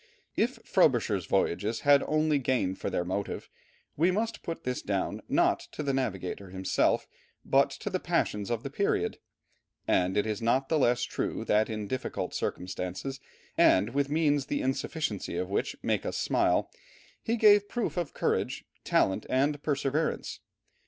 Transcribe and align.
If 0.35 0.57
Frobisher's 0.65 1.27
voyages 1.27 1.81
had 1.81 2.01
only 2.07 2.39
gain 2.39 2.73
for 2.73 2.89
their 2.89 3.05
motive, 3.05 3.51
we 3.95 4.09
must 4.09 4.41
put 4.41 4.63
this 4.63 4.81
down 4.81 5.21
not 5.29 5.59
to 5.73 5.83
the 5.83 5.93
navigator 5.93 6.49
himself, 6.49 7.05
but 7.45 7.69
to 7.69 7.89
the 7.91 7.99
passions 7.99 8.49
of 8.49 8.63
the 8.63 8.71
period, 8.71 9.19
and 9.87 10.17
it 10.17 10.25
is 10.25 10.41
not 10.41 10.69
the 10.69 10.79
less 10.79 11.03
true 11.03 11.45
that 11.45 11.69
in 11.69 11.85
difficult 11.85 12.33
circumstances, 12.33 13.19
and 13.59 13.91
with 13.93 14.09
means 14.09 14.47
the 14.47 14.61
insufficiency 14.63 15.37
of 15.37 15.51
which 15.51 15.75
makes 15.83 16.07
us 16.07 16.17
smile, 16.17 16.71
he 17.21 17.35
gave 17.35 17.69
proof 17.69 17.95
of 17.95 18.15
courage, 18.15 18.65
talent, 18.83 19.27
and 19.29 19.61
perseverance. 19.61 20.39